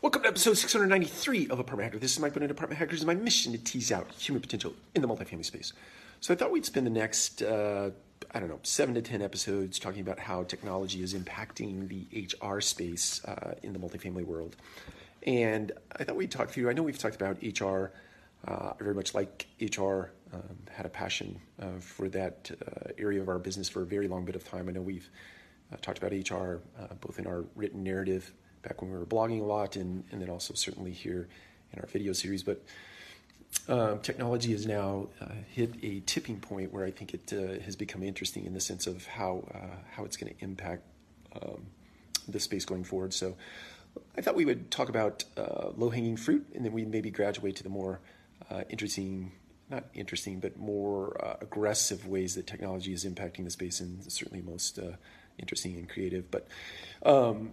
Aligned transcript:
Welcome 0.00 0.22
to 0.22 0.28
episode 0.28 0.56
693 0.56 1.48
of 1.48 1.58
Apartment 1.58 1.86
Hacker. 1.86 1.98
This 1.98 2.12
is 2.12 2.20
Mike 2.20 2.32
Bennett, 2.32 2.52
Apartment 2.52 2.78
Hackers, 2.78 3.00
and 3.00 3.08
my 3.08 3.16
mission 3.16 3.50
to 3.50 3.58
tease 3.58 3.90
out 3.90 4.12
human 4.12 4.40
potential 4.40 4.72
in 4.94 5.02
the 5.02 5.08
multifamily 5.08 5.44
space. 5.44 5.72
So 6.20 6.32
I 6.32 6.36
thought 6.36 6.52
we'd 6.52 6.64
spend 6.64 6.86
the 6.86 6.90
next, 6.90 7.42
uh, 7.42 7.90
I 8.30 8.38
don't 8.38 8.48
know, 8.48 8.60
seven 8.62 8.94
to 8.94 9.02
10 9.02 9.22
episodes 9.22 9.80
talking 9.80 10.00
about 10.00 10.20
how 10.20 10.44
technology 10.44 11.02
is 11.02 11.14
impacting 11.14 11.88
the 11.88 12.06
HR 12.16 12.60
space 12.60 13.24
uh, 13.24 13.54
in 13.64 13.72
the 13.72 13.80
multifamily 13.80 14.24
world. 14.24 14.54
And 15.24 15.72
I 15.96 16.04
thought 16.04 16.14
we'd 16.14 16.30
talk 16.30 16.50
through, 16.50 16.70
I 16.70 16.74
know 16.74 16.84
we've 16.84 16.96
talked 16.96 17.16
about 17.16 17.42
HR, 17.42 17.90
uh, 18.46 18.74
I 18.78 18.80
very 18.80 18.94
much 18.94 19.14
like 19.14 19.48
HR, 19.60 20.12
um, 20.32 20.58
had 20.70 20.86
a 20.86 20.90
passion 20.90 21.40
uh, 21.60 21.80
for 21.80 22.08
that 22.10 22.52
uh, 22.52 22.92
area 22.98 23.20
of 23.20 23.28
our 23.28 23.40
business 23.40 23.68
for 23.68 23.82
a 23.82 23.86
very 23.86 24.06
long 24.06 24.24
bit 24.24 24.36
of 24.36 24.44
time. 24.44 24.68
I 24.68 24.72
know 24.72 24.80
we've 24.80 25.10
uh, 25.72 25.76
talked 25.82 25.98
about 25.98 26.12
HR 26.12 26.60
both 27.00 27.18
in 27.18 27.26
our 27.26 27.44
written 27.56 27.82
narrative 27.82 28.32
back 28.68 28.82
when 28.82 28.90
we 28.92 28.98
were 28.98 29.06
blogging 29.06 29.40
a 29.40 29.44
lot, 29.44 29.76
and, 29.76 30.04
and 30.12 30.20
then 30.20 30.28
also 30.28 30.52
certainly 30.54 30.92
here 30.92 31.26
in 31.72 31.78
our 31.80 31.86
video 31.86 32.12
series. 32.12 32.42
But 32.42 32.62
um, 33.68 34.00
technology 34.00 34.52
has 34.52 34.66
now 34.66 35.08
uh, 35.20 35.26
hit 35.50 35.72
a 35.82 36.00
tipping 36.00 36.38
point 36.38 36.72
where 36.72 36.84
I 36.84 36.90
think 36.90 37.14
it 37.14 37.32
uh, 37.32 37.62
has 37.64 37.76
become 37.76 38.02
interesting 38.02 38.44
in 38.44 38.52
the 38.52 38.60
sense 38.60 38.86
of 38.86 39.06
how 39.06 39.44
uh, 39.54 39.76
how 39.90 40.04
it's 40.04 40.16
going 40.16 40.34
to 40.34 40.44
impact 40.44 40.82
um, 41.40 41.66
the 42.28 42.40
space 42.40 42.66
going 42.66 42.84
forward. 42.84 43.14
So 43.14 43.36
I 44.16 44.20
thought 44.20 44.36
we 44.36 44.44
would 44.44 44.70
talk 44.70 44.90
about 44.90 45.24
uh, 45.36 45.70
low 45.76 45.88
hanging 45.88 46.18
fruit, 46.18 46.46
and 46.54 46.64
then 46.64 46.72
we 46.72 46.84
maybe 46.84 47.10
graduate 47.10 47.56
to 47.56 47.62
the 47.62 47.70
more 47.70 48.00
uh, 48.50 48.62
interesting. 48.68 49.32
Not 49.70 49.84
interesting, 49.92 50.40
but 50.40 50.58
more 50.58 51.22
uh, 51.22 51.36
aggressive 51.42 52.06
ways 52.06 52.34
that 52.36 52.46
technology 52.46 52.94
is 52.94 53.04
impacting 53.04 53.44
the 53.44 53.50
space, 53.50 53.80
and 53.80 54.10
certainly 54.10 54.42
most 54.42 54.78
interesting 55.36 55.76
and 55.76 55.86
creative. 55.86 56.30
But 56.30 56.48
um, 57.02 57.52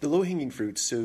the 0.00 0.08
low 0.08 0.22
hanging 0.22 0.50
fruit. 0.50 0.78
So 0.78 0.96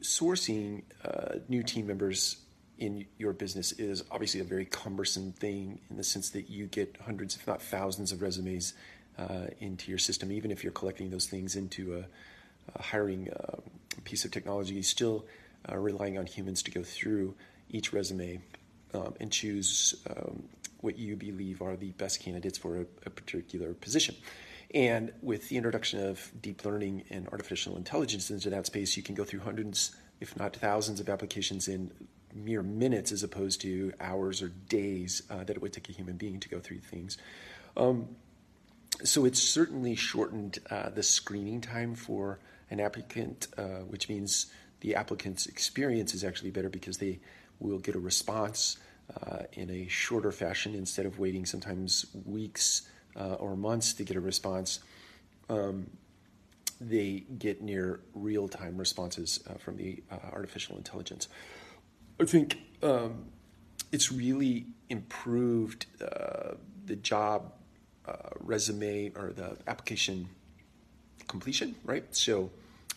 sourcing 0.00 0.82
uh, 1.04 1.36
new 1.48 1.62
team 1.62 1.86
members 1.86 2.36
in 2.78 3.06
your 3.18 3.32
business 3.32 3.72
is 3.72 4.02
obviously 4.10 4.40
a 4.40 4.44
very 4.44 4.64
cumbersome 4.64 5.32
thing 5.32 5.80
in 5.90 5.96
the 5.96 6.04
sense 6.04 6.30
that 6.30 6.48
you 6.48 6.66
get 6.66 6.96
hundreds, 7.04 7.36
if 7.36 7.46
not 7.46 7.60
thousands, 7.62 8.10
of 8.10 8.22
resumes 8.22 8.74
uh, 9.18 9.46
into 9.58 9.90
your 9.90 9.98
system. 9.98 10.32
Even 10.32 10.50
if 10.50 10.64
you're 10.64 10.72
collecting 10.72 11.10
those 11.10 11.26
things 11.26 11.56
into 11.56 11.96
a, 11.96 12.04
a 12.74 12.82
hiring 12.82 13.30
uh, 13.30 13.56
piece 14.04 14.24
of 14.24 14.30
technology, 14.30 14.74
you 14.74 14.82
still 14.82 15.26
uh, 15.70 15.76
relying 15.76 16.16
on 16.18 16.24
humans 16.24 16.62
to 16.62 16.70
go 16.70 16.82
through 16.82 17.34
each 17.70 17.92
resume 17.92 18.40
um, 18.94 19.14
and 19.20 19.30
choose 19.30 19.94
um, 20.08 20.42
what 20.80 20.98
you 20.98 21.16
believe 21.16 21.60
are 21.60 21.76
the 21.76 21.90
best 21.92 22.20
candidates 22.20 22.56
for 22.56 22.76
a, 22.76 22.86
a 23.04 23.10
particular 23.10 23.74
position. 23.74 24.14
And 24.72 25.12
with 25.20 25.48
the 25.48 25.56
introduction 25.56 26.06
of 26.06 26.30
deep 26.40 26.64
learning 26.64 27.04
and 27.10 27.28
artificial 27.28 27.76
intelligence 27.76 28.30
into 28.30 28.50
that 28.50 28.66
space, 28.66 28.96
you 28.96 29.02
can 29.02 29.14
go 29.14 29.24
through 29.24 29.40
hundreds, 29.40 29.96
if 30.20 30.36
not 30.36 30.54
thousands, 30.54 31.00
of 31.00 31.08
applications 31.08 31.66
in 31.66 31.90
mere 32.32 32.62
minutes 32.62 33.10
as 33.10 33.24
opposed 33.24 33.60
to 33.62 33.92
hours 34.00 34.42
or 34.42 34.48
days 34.68 35.22
uh, 35.30 35.42
that 35.42 35.56
it 35.56 35.62
would 35.62 35.72
take 35.72 35.88
a 35.88 35.92
human 35.92 36.16
being 36.16 36.38
to 36.38 36.48
go 36.48 36.60
through 36.60 36.78
things. 36.78 37.18
Um, 37.76 38.08
so 39.02 39.24
it's 39.24 39.42
certainly 39.42 39.96
shortened 39.96 40.58
uh, 40.70 40.90
the 40.90 41.02
screening 41.02 41.60
time 41.60 41.94
for 41.94 42.38
an 42.70 42.78
applicant, 42.78 43.48
uh, 43.58 43.80
which 43.88 44.08
means 44.08 44.46
the 44.80 44.94
applicant's 44.94 45.46
experience 45.46 46.14
is 46.14 46.22
actually 46.22 46.50
better 46.50 46.68
because 46.68 46.98
they 46.98 47.18
will 47.58 47.78
get 47.78 47.96
a 47.96 47.98
response 47.98 48.78
uh, 49.22 49.42
in 49.54 49.68
a 49.70 49.88
shorter 49.88 50.30
fashion 50.30 50.74
instead 50.74 51.06
of 51.06 51.18
waiting 51.18 51.44
sometimes 51.44 52.06
weeks 52.24 52.82
uh, 53.16 53.34
or 53.34 53.56
months 53.56 53.92
to 53.94 54.04
get 54.04 54.16
a 54.16 54.20
response, 54.20 54.80
um, 55.48 55.90
they 56.80 57.24
get 57.38 57.62
near 57.62 58.00
real 58.14 58.48
time 58.48 58.76
responses 58.78 59.40
uh, 59.48 59.54
from 59.54 59.76
the 59.76 60.02
uh, 60.10 60.16
artificial 60.32 60.76
intelligence. 60.76 61.28
I 62.20 62.24
think 62.24 62.58
um, 62.82 63.26
it's 63.92 64.10
really 64.10 64.66
improved 64.88 65.86
uh, 66.00 66.54
the 66.86 66.96
job 66.96 67.52
uh, 68.06 68.30
resume 68.40 69.12
or 69.14 69.32
the 69.32 69.56
application 69.66 70.28
completion, 71.28 71.74
right? 71.84 72.04
So 72.14 72.50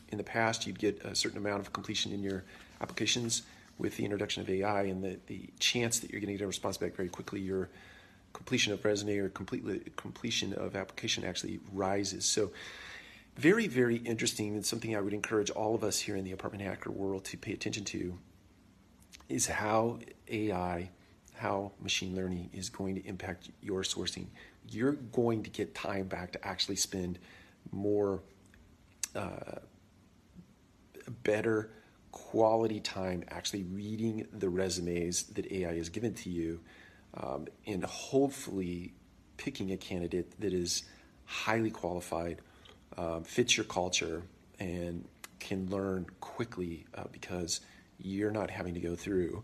in 0.09 0.17
the 0.17 0.23
past, 0.23 0.65
you'd 0.65 0.79
get 0.79 1.03
a 1.03 1.15
certain 1.15 1.37
amount 1.37 1.59
of 1.59 1.73
completion 1.73 2.11
in 2.11 2.23
your 2.23 2.43
applications 2.81 3.43
with 3.77 3.97
the 3.97 4.03
introduction 4.03 4.41
of 4.41 4.49
AI 4.49 4.83
and 4.83 5.03
the, 5.03 5.19
the 5.27 5.49
chance 5.59 5.99
that 5.99 6.11
you're 6.11 6.21
going 6.21 6.31
to 6.31 6.37
get 6.37 6.43
a 6.43 6.47
response 6.47 6.77
back 6.77 6.95
very 6.95 7.09
quickly, 7.09 7.39
you're 7.39 7.69
completion 8.33 8.73
of 8.73 8.83
resume 8.83 9.17
or 9.17 9.29
completely 9.29 9.81
completion 9.95 10.53
of 10.53 10.75
application 10.75 11.23
actually 11.23 11.59
rises. 11.71 12.25
So 12.25 12.51
very, 13.35 13.67
very 13.67 13.97
interesting 13.97 14.55
and 14.55 14.65
something 14.65 14.95
I 14.95 15.01
would 15.01 15.13
encourage 15.13 15.49
all 15.51 15.73
of 15.75 15.83
us 15.83 15.99
here 15.99 16.15
in 16.15 16.23
the 16.23 16.31
apartment 16.31 16.63
hacker 16.63 16.91
world 16.91 17.25
to 17.25 17.37
pay 17.37 17.53
attention 17.53 17.83
to 17.85 18.17
is 19.29 19.47
how 19.47 19.99
AI, 20.27 20.89
how 21.35 21.71
machine 21.81 22.15
learning 22.15 22.49
is 22.53 22.69
going 22.69 22.95
to 22.95 23.05
impact 23.07 23.49
your 23.61 23.81
sourcing. 23.81 24.27
You're 24.69 24.93
going 24.93 25.43
to 25.43 25.49
get 25.49 25.73
time 25.73 26.07
back 26.07 26.31
to 26.33 26.47
actually 26.47 26.75
spend 26.75 27.19
more, 27.71 28.21
uh, 29.15 29.59
better 31.23 31.71
quality 32.11 32.79
time 32.79 33.23
actually 33.29 33.63
reading 33.63 34.27
the 34.31 34.47
resumes 34.47 35.23
that 35.23 35.51
AI 35.51 35.75
has 35.75 35.89
given 35.89 36.13
to 36.13 36.29
you 36.29 36.59
um, 37.15 37.47
and 37.65 37.83
hopefully 37.83 38.93
picking 39.37 39.71
a 39.71 39.77
candidate 39.77 40.39
that 40.39 40.53
is 40.53 40.83
highly 41.25 41.71
qualified, 41.71 42.39
um, 42.97 43.23
fits 43.23 43.57
your 43.57 43.65
culture, 43.65 44.23
and 44.59 45.05
can 45.39 45.69
learn 45.69 46.05
quickly 46.19 46.85
uh, 46.95 47.03
because 47.11 47.61
you're 47.99 48.31
not 48.31 48.49
having 48.49 48.73
to 48.73 48.79
go 48.79 48.95
through 48.95 49.43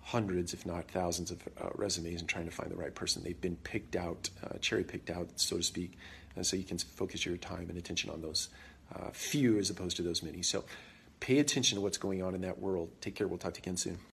hundreds, 0.00 0.54
if 0.54 0.64
not 0.64 0.88
thousands, 0.90 1.30
of 1.30 1.42
uh, 1.60 1.68
resumes 1.74 2.20
and 2.20 2.28
trying 2.28 2.44
to 2.44 2.50
find 2.50 2.70
the 2.70 2.76
right 2.76 2.94
person. 2.94 3.22
They've 3.22 3.40
been 3.40 3.56
picked 3.56 3.96
out, 3.96 4.30
uh, 4.44 4.58
cherry 4.60 4.84
picked 4.84 5.10
out, 5.10 5.28
so 5.36 5.56
to 5.56 5.62
speak, 5.62 5.98
and 6.36 6.46
so 6.46 6.56
you 6.56 6.64
can 6.64 6.78
focus 6.78 7.26
your 7.26 7.36
time 7.36 7.68
and 7.68 7.76
attention 7.76 8.10
on 8.10 8.22
those 8.22 8.48
uh, 8.94 9.10
few 9.12 9.58
as 9.58 9.68
opposed 9.68 9.96
to 9.96 10.02
those 10.02 10.22
many. 10.22 10.42
So 10.42 10.64
pay 11.18 11.38
attention 11.38 11.76
to 11.76 11.82
what's 11.82 11.98
going 11.98 12.22
on 12.22 12.34
in 12.34 12.42
that 12.42 12.58
world. 12.58 12.90
Take 13.00 13.16
care. 13.16 13.26
We'll 13.26 13.38
talk 13.38 13.54
to 13.54 13.58
you 13.58 13.64
again 13.64 13.76
soon. 13.76 13.98